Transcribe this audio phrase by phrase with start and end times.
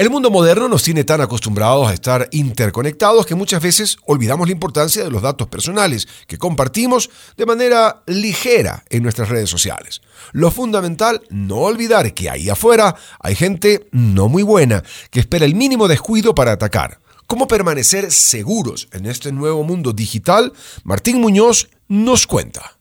[0.00, 4.52] El mundo moderno nos tiene tan acostumbrados a estar interconectados que muchas veces olvidamos la
[4.52, 10.00] importancia de los datos personales que compartimos de manera ligera en nuestras redes sociales.
[10.32, 15.54] Lo fundamental, no olvidar que ahí afuera hay gente no muy buena que espera el
[15.54, 16.98] mínimo descuido para atacar.
[17.26, 20.54] ¿Cómo permanecer seguros en este nuevo mundo digital?
[20.82, 22.79] Martín Muñoz nos cuenta.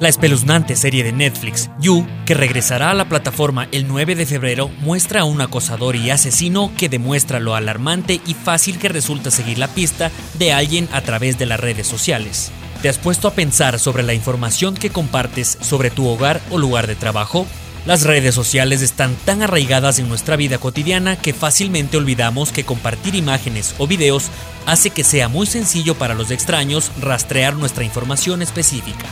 [0.00, 4.68] La espeluznante serie de Netflix, You, que regresará a la plataforma el 9 de febrero,
[4.80, 9.58] muestra a un acosador y asesino que demuestra lo alarmante y fácil que resulta seguir
[9.58, 12.50] la pista de alguien a través de las redes sociales.
[12.82, 16.88] ¿Te has puesto a pensar sobre la información que compartes sobre tu hogar o lugar
[16.88, 17.46] de trabajo?
[17.86, 23.14] Las redes sociales están tan arraigadas en nuestra vida cotidiana que fácilmente olvidamos que compartir
[23.14, 24.28] imágenes o videos
[24.66, 29.06] hace que sea muy sencillo para los extraños rastrear nuestra información específica.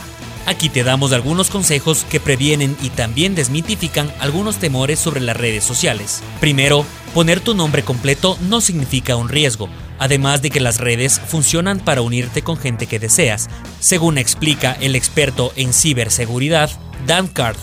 [0.45, 5.63] Aquí te damos algunos consejos que previenen y también desmitifican algunos temores sobre las redes
[5.63, 6.21] sociales.
[6.41, 9.69] Primero, poner tu nombre completo no significa un riesgo,
[9.99, 14.95] además de que las redes funcionan para unirte con gente que deseas, según explica el
[14.95, 16.69] experto en ciberseguridad
[17.07, 17.57] Dan Card.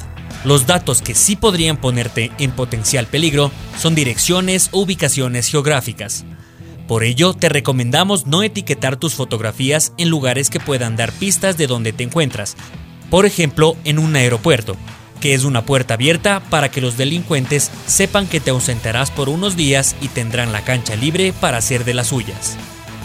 [0.45, 6.25] Los datos que sí podrían ponerte en potencial peligro son direcciones o ubicaciones geográficas.
[6.91, 11.69] Por ello, te recomendamos no etiquetar tus fotografías en lugares que puedan dar pistas de
[11.69, 12.57] dónde te encuentras.
[13.11, 14.75] Por ejemplo, en un aeropuerto,
[15.21, 19.55] que es una puerta abierta para que los delincuentes sepan que te ausentarás por unos
[19.55, 22.57] días y tendrán la cancha libre para hacer de las suyas.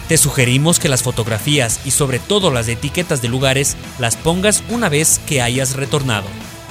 [0.08, 4.88] Te sugerimos que las fotografías y sobre todo las etiquetas de lugares las pongas una
[4.88, 6.26] vez que hayas retornado.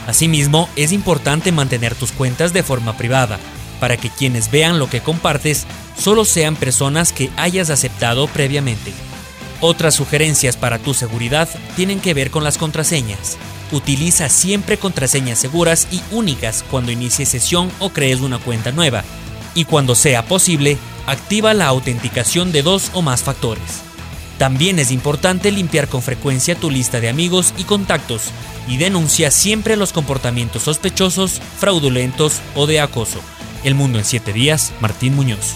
[0.06, 3.40] Asimismo, es importante mantener tus cuentas de forma privada,
[3.80, 5.66] para que quienes vean lo que compartes
[5.98, 8.94] solo sean personas que hayas aceptado previamente.
[9.62, 13.38] Otras sugerencias para tu seguridad tienen que ver con las contraseñas.
[13.72, 19.04] Utiliza siempre contraseñas seguras y únicas cuando inicies sesión o crees una cuenta nueva.
[19.56, 23.82] Y cuando sea posible, activa la autenticación de dos o más factores.
[24.38, 28.24] También es importante limpiar con frecuencia tu lista de amigos y contactos
[28.68, 33.22] y denuncia siempre los comportamientos sospechosos, fraudulentos o de acoso.
[33.66, 35.56] El Mundo en 7 días, Martín Muñoz.